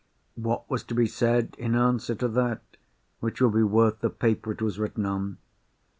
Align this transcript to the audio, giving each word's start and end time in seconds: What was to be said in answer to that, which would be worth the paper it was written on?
What 0.33 0.67
was 0.67 0.81
to 0.85 0.95
be 0.95 1.05
said 1.05 1.55
in 1.59 1.75
answer 1.75 2.15
to 2.15 2.27
that, 2.29 2.63
which 3.19 3.39
would 3.39 3.53
be 3.53 3.61
worth 3.61 3.99
the 3.99 4.09
paper 4.09 4.51
it 4.51 4.59
was 4.63 4.79
written 4.79 5.05
on? 5.05 5.37